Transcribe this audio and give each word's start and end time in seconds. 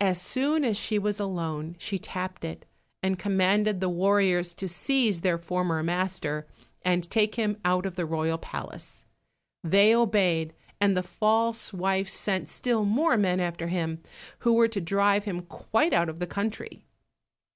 As 0.00 0.22
soon 0.22 0.62
as 0.64 0.76
she 0.76 1.00
was 1.00 1.18
alone 1.18 1.74
she 1.80 1.98
tapped 1.98 2.44
it, 2.44 2.64
and 3.02 3.18
commanded 3.18 3.80
the 3.80 3.88
warriors 3.88 4.54
to 4.54 4.68
seize 4.68 5.22
their 5.22 5.36
former 5.36 5.82
master, 5.82 6.46
and 6.82 7.10
take 7.10 7.34
him 7.34 7.56
out 7.64 7.84
of 7.84 7.96
the 7.96 8.06
royal 8.06 8.38
palace. 8.38 9.02
They 9.64 9.92
obeyed, 9.92 10.54
and 10.80 10.96
the 10.96 11.02
false 11.02 11.72
wife 11.72 12.08
sent 12.08 12.48
still 12.48 12.84
more 12.84 13.16
men 13.16 13.40
after 13.40 13.66
him, 13.66 14.00
who 14.38 14.52
were 14.52 14.68
to 14.68 14.80
drive 14.80 15.24
him 15.24 15.42
quite 15.42 15.92
out 15.92 16.08
of 16.08 16.20
the 16.20 16.28
country. 16.28 16.84